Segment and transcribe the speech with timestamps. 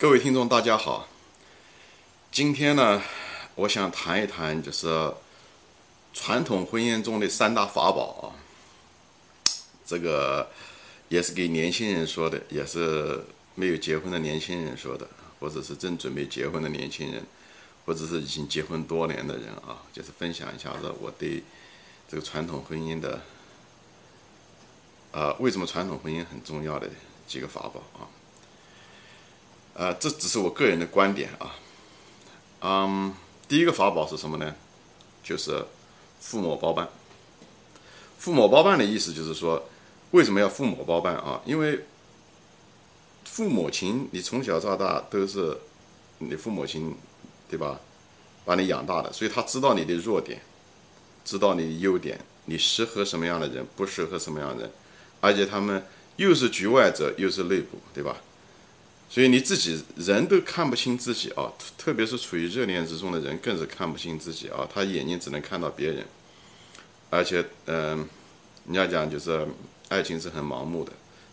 [0.00, 1.06] 各位听众，大家好。
[2.32, 3.02] 今天呢，
[3.54, 5.12] 我想谈一谈，就是
[6.14, 9.52] 传统婚姻中的三大法宝啊。
[9.84, 10.48] 这个
[11.10, 13.22] 也是给年轻人说的，也是
[13.54, 15.06] 没有结婚的年轻人说的，
[15.38, 17.22] 或者是正准备结婚的年轻人，
[17.84, 21.42] 或者是已经结婚多年的人啊，就是分享一下子我对
[22.08, 23.20] 这个传统婚姻的，
[25.12, 26.88] 啊，为什么传统婚姻很重要的
[27.26, 28.08] 几个法宝啊。
[29.80, 31.56] 呃，这只是我个人的观点啊。
[32.60, 33.14] 嗯，
[33.48, 34.54] 第一个法宝是什么呢？
[35.24, 35.64] 就是
[36.20, 36.86] 父母包办。
[38.18, 39.70] 父母包办的意思就是说，
[40.10, 41.40] 为什么要父母包办啊？
[41.46, 41.86] 因为
[43.24, 45.56] 父母亲你从小到大都是
[46.18, 46.94] 你父母亲，
[47.48, 47.80] 对吧？
[48.44, 50.42] 把你养大的，所以他知道你的弱点，
[51.24, 54.72] 知道你的优点，你适合什么样的人，不适合什么样的人，
[55.22, 55.82] 而且他们
[56.16, 58.18] 又是局外者，又是内部，对吧？
[59.12, 66.06] 所以你自己人都看不清自己啊，特别是处于热恋之中的人更是看不清自己啊，他眼睛只能看到别人，
[67.10, 68.08] 而且嗯，
[68.66, 69.44] 你要讲就是
[69.88, 70.92] 爱情是很盲目的，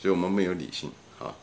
[0.00, 1.36] 所以我们没有理性啊，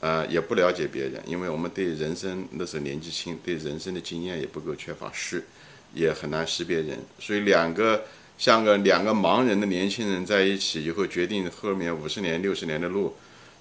[0.00, 5.44] 呃，也不了解别人，因为我们对人生那时候年纪轻，对人生的经验也不够缺乏，识
[5.92, 8.02] 也很难识别人，所以两个
[8.38, 13.14] 像个两个盲人的年轻人在一起以后，决定后面五十年六十年的路。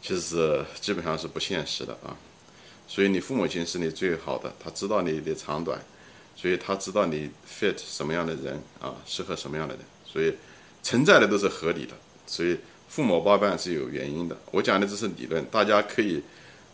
[0.04, 2.12] 其实是基本上是不现实的啊，
[2.86, 5.80] 所以你父母亲是你最好的，他知道你的长短，
[6.36, 10.36] 所以他知道你 fit 什么样的人啊，适合什么样的人，所以
[10.84, 11.94] 存在的都是合理的，
[12.28, 12.58] 所以
[12.90, 14.38] 父母包办是有原因的。
[14.52, 16.22] 我讲的这是理论，大家可以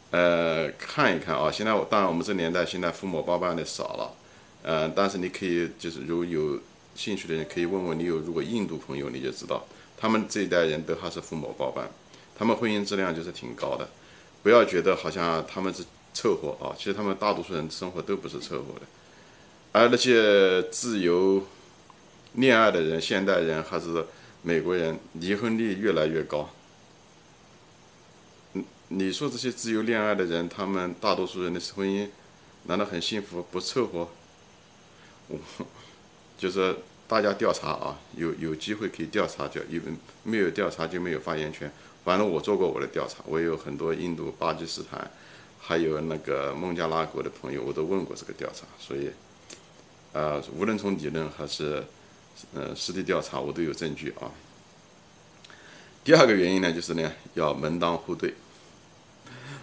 [0.10, 1.52] 呃看一看啊。
[1.52, 4.12] 现在我当然我们这年代现在父母包办的少了，
[4.64, 6.60] 呃，但是你可以就是如果有
[6.96, 9.64] 兴趣的人可以问问你有如果印度朋友你就知道，
[9.96, 11.88] 他们这一代人都还是父母包办。
[12.40, 13.90] 他们婚姻质量就是挺高的，
[14.42, 18.86] 不要觉得好像他们是凑合啊，其实他们大多数人生活都不是凑合的，
[19.74, 21.46] 而那些自由
[22.36, 24.06] 恋爱的人，现代人还是
[24.42, 26.50] 美国人，离婚率越来越高。
[28.54, 32.08] 你你说这些自由恋爱的人，他们大多数人的婚姻
[32.64, 34.08] 难道很幸福不凑合？
[35.28, 35.38] 我
[36.40, 36.78] 就是
[37.10, 41.70] 大家调查啊，有有机会可以调查，就因为没有调查就没有发言权。
[42.06, 45.10] 反正我做过我的调查，我有很多印度、巴基斯坦，
[45.60, 49.10] 还有那个孟加拉国的朋友，我都问过这个调查，所以，
[50.14, 51.84] 呃，无论从理论还是，
[52.54, 54.30] 呃，实地调查，我都有证据啊。
[56.04, 58.36] 第二个原因呢，就是呢，要门当户对。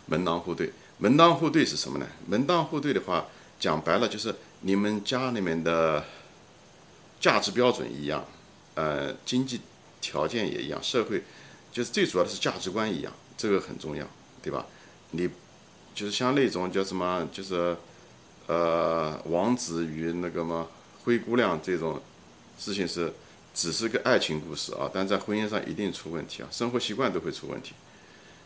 [0.06, 2.06] 门当户对，门当户对是什么呢？
[2.26, 3.26] 门当户对的话，
[3.60, 6.04] 讲白了就是你们家里面的
[7.20, 8.24] 价值标准一样，
[8.74, 9.60] 呃，经济
[10.00, 11.22] 条件也一样，社会。
[11.72, 14.06] 就是最主要的是价值观一样，这个很重要，
[14.42, 14.64] 对吧？
[15.10, 15.28] 你
[15.94, 17.76] 就是像那种叫什么，就是
[18.46, 20.66] 呃，王子与那个么
[21.04, 22.00] 灰姑娘这种
[22.58, 23.12] 事情是
[23.54, 27.74] 只是个爱情故事啊，但在婚姻上一定出问题啊，生活习惯都会出问题，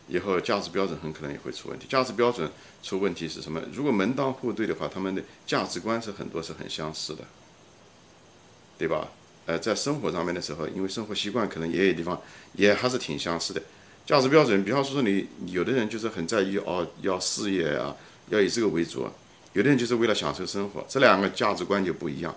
[0.09, 1.87] 以后价值标准很可能也会出问题。
[1.87, 2.51] 价值标准
[2.83, 3.61] 出问题是什么？
[3.71, 7.23] 如果门当户对的话，他们的价值观是很多是很相似的，
[8.81, 9.07] 对吧？
[9.45, 12.19] 呃，在生活上面的时候，因为生活习惯可能也有地方
[12.53, 13.61] 也还是挺相似的。
[14.07, 17.95] 价值标准，比方说你有的人就是很在意哦，要事业啊，
[18.29, 19.01] 要以这个为主；
[19.53, 22.35] 有的人就是为了享受生活，这两个价值观就不一样。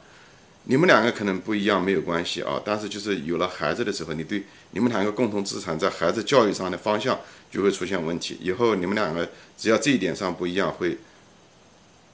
[0.64, 7.18] 你们两个可能不一样没有关系啊，但是就是有了孩子的时候，你对你们两个共同资产在孩子教育上的方向
[7.50, 8.36] 就会出现问题。
[8.42, 10.98] 以后你们两个只要这一点上不一样，会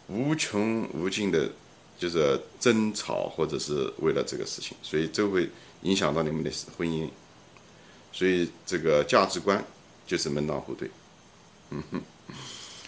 [0.06, 1.50] 无穷无尽的。
[2.00, 5.50] 就是争吵，或者是为了这个事情，所以这会
[5.82, 7.06] 影响到你们的婚姻。
[8.10, 9.62] 所以这个价值观
[10.06, 10.90] 就是门当户对，
[11.68, 12.00] 嗯哼。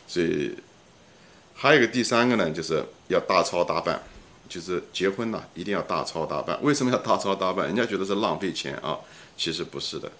[0.08, 0.56] 所以
[1.54, 4.02] 还有一个第三个呢，就是要大操大办，
[4.48, 6.58] 就是结婚呢一定要大操大办。
[6.62, 7.66] 为什么要大操大办？
[7.66, 8.98] 人家觉得是浪费钱啊，
[9.36, 10.10] 其实不是的。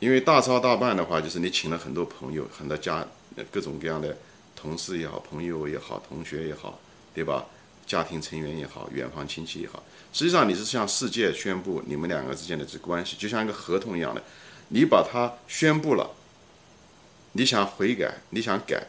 [0.00, 3.06] 因为大操大办的话，就是你请了很多朋友，很多家
[3.50, 4.16] 各种各样的
[4.56, 6.80] 同事也好，朋友也好，同学也好，
[7.14, 7.44] 对吧？
[7.88, 9.82] 家庭成员也好，远房亲戚也好，
[10.12, 14.22] 实际上你是向世界宣布你们两个之间的这关系，就像一个合同一样的，
[14.68, 16.10] 你把它宣布了，
[17.32, 18.88] 你想悔改，你想改，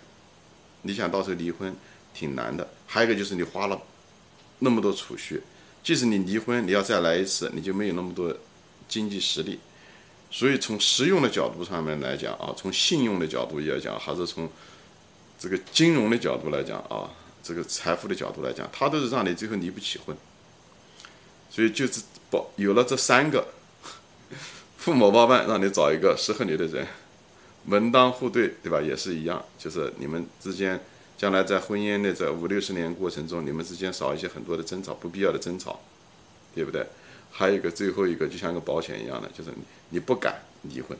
[0.82, 1.74] 你想到时候离婚，
[2.14, 2.70] 挺难的。
[2.86, 3.82] 还有一个就是你花了
[4.60, 5.42] 那么多储蓄，
[5.82, 8.36] 即使你离婚，你要再来一次，你就没有那么多
[8.90, 9.58] 经济实力。
[10.30, 14.50] 所以从实用的角度上面来讲啊，从信用的角度来讲，还是从
[15.40, 17.10] 这个金融的角度来讲啊。
[17.42, 20.16] 这个财富的角度来讲，他都是让你最后离不起婚，
[21.50, 23.48] 所以就是保有了这三个，
[24.78, 26.88] 父母包办让你找一个适合你的人，
[27.66, 28.82] 门当户对，对吧？
[28.82, 30.80] 也是一样，就是你们之间
[31.18, 35.80] 将来在婚姻的这五六十年过程中，你们之间少一些很多的争吵，不必要的争吵，
[36.56, 36.86] 对不对？
[37.32, 39.52] 还有一个最后一个，就像个保险一样的，就是
[39.90, 40.98] 你不敢离婚，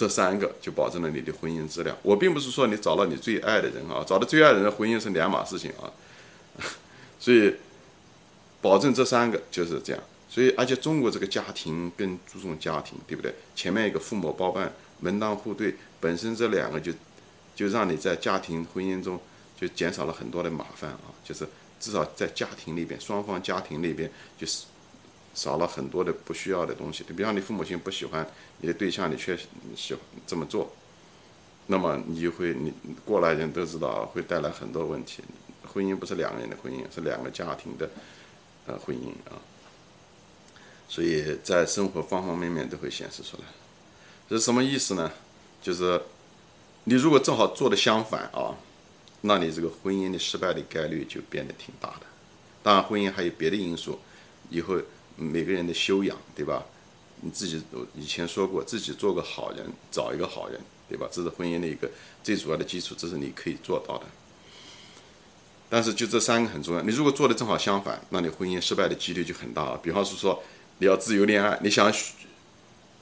[0.00, 1.94] 这三个就保证了你的婚姻质量。
[2.02, 5.92] 我并不是说你找到你最爱的人啊，找到最爱的人，婚姻是两码事情啊。
[7.20, 7.54] 所以，
[8.62, 10.02] 保证这三个就是这样。
[10.26, 13.34] 所以，而且中国这个家庭更注重家庭，对不对？
[13.54, 16.90] 前面一个父母包办、门当户对，本身这两个就
[17.54, 19.20] 就让你在家庭婚姻中
[19.60, 21.46] 就减少了很多的麻烦啊，就是
[21.78, 24.64] 至少在家庭里边，双方家庭那边就是
[25.34, 27.04] 少了很多的不需要的东西。
[27.08, 28.26] 你比方你父母亲不喜欢
[28.60, 29.36] 你的对象，你却
[29.76, 30.72] 喜欢这么做，
[31.66, 32.72] 那么你就会你
[33.04, 35.22] 过来人都知道会带来很多问题。
[35.72, 37.88] 婚姻不是两个人的婚姻，是两个家庭的
[38.66, 39.38] 呃婚姻啊。
[40.88, 43.44] 所以在生活方方面面都会显示出来，
[44.28, 45.12] 这是什么意思呢？
[45.62, 46.00] 就是
[46.82, 48.56] 你如果正好做的相反啊，
[49.20, 52.06] 那你这个婚姻的失败的概率就变得挺大的。
[52.62, 54.00] 当然，婚姻还有别的因素，
[54.48, 54.76] 以后
[55.20, 56.64] 每个人的修养，对吧？
[57.20, 57.62] 你自己
[57.94, 61.06] 以前说过，自己做个好人，找一个好人，对吧？
[61.12, 61.90] 这是婚姻的一个
[62.22, 64.06] 最主要的基础，这是你可以做到的。
[65.68, 69.78] 但是就这三个很重要，你如果做的正好相反，那你婚姻失败的几率就很大了。
[69.82, 70.42] 比方是说。
[70.82, 71.92] 你要自由恋爱，你想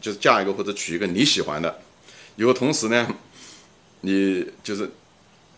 [0.00, 1.80] 就是嫁一个或者娶一个你喜欢的，
[2.34, 3.06] 以后同时呢，
[4.00, 4.90] 你就是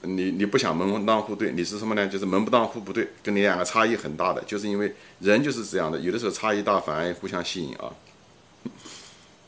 [0.02, 2.08] 你你不想门当户对，你是什么呢？
[2.08, 7.92] 就是门不当户不对，跟你两个差异很大的，就是因为人就是这样的，有的时候差异大反而互相吸引啊，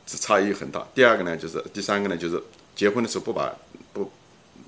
[0.06, 0.86] 这差异很大。
[0.94, 2.42] 第二个呢，就是第三个呢，就是
[2.76, 3.50] 结婚的时候不把
[3.94, 4.10] 不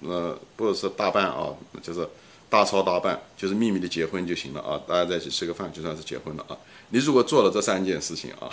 [0.00, 2.08] 呃不是说大办啊，就是
[2.48, 6.56] 大操大办，就是秘密的结婚就行了啊，大家在一起吃个饭就算是结婚了啊。
[6.88, 8.48] 你如果做了这三件事情啊，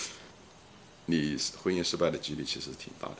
[1.04, 3.16] 你婚姻失败的几率其实挺大的。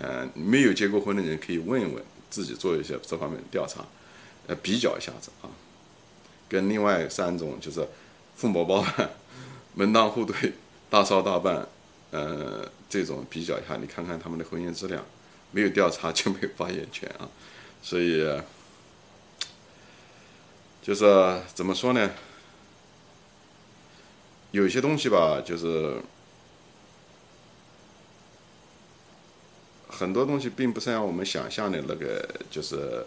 [0.00, 3.84] 嗯，没有结过婚的人可以问一问自己，做一些这方面的调查，
[4.46, 5.50] 呃，比较一下子啊，
[6.48, 7.86] 跟另外三种就是
[8.36, 9.10] 父母包办、
[9.74, 10.52] 门当户对、
[10.88, 11.66] 大操大办，
[12.10, 15.04] 呃，这种比较一下，你看看他们的婚姻质量。
[15.50, 17.26] 没有调查就没有发言权啊，
[17.82, 18.22] 所以
[20.82, 22.10] 就是怎么说呢？
[24.50, 25.96] 有些东西吧，就是
[29.98, 33.04] 很多东西并不是像我们想象的那个，就是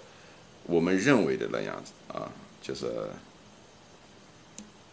[0.64, 2.32] 我们认为的那样子啊。
[2.62, 2.86] 就是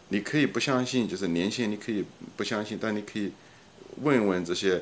[0.07, 2.05] 你可以不相信，就是年轻人你可以
[2.37, 3.31] 不相信，但你可以
[4.01, 4.81] 问问这些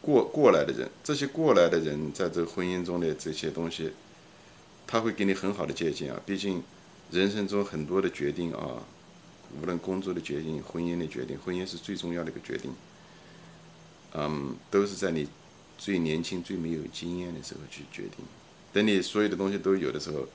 [0.00, 3.92] 过过来的人，这些过来的人在这个婚姻中的这些东西，
[4.86, 6.20] 他会给你很好的借鉴啊。
[6.26, 6.62] 毕竟
[7.10, 8.82] 人生中很多的决定啊。
[9.60, 12.72] 无论工作的决定、婚姻的决定，婚姻是最重要的一个决定。
[14.14, 15.28] 嗯，都是在你
[15.82, 18.24] 最年轻、最没有经验的时候去决定。
[18.72, 20.28] 等你所有的东西都有的时候，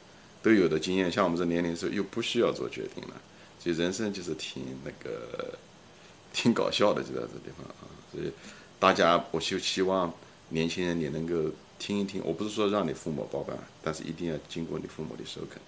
[0.44, 3.22] 都有的经验，像我们这年龄的时候，又不需要做决定了。
[3.60, 5.58] 所以人生就是挺那个，
[6.34, 7.88] 挺搞笑的，就在这地方啊。
[8.12, 8.30] 所以
[8.78, 10.14] 大家，我就希望
[10.50, 12.22] 年轻人你能够听一听。
[12.26, 15.62] 我不是说让你父母包办，但是一定要经过你父母的首肯。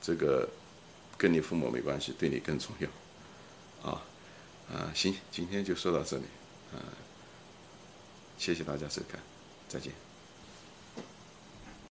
[0.00, 0.48] 这个。
[1.16, 4.02] 跟你父母没关系，对你更重要，啊，
[4.68, 6.24] 啊，行，今天就说到这里，
[6.72, 6.82] 啊，
[8.38, 9.20] 谢谢大家收看，
[9.68, 9.92] 再见。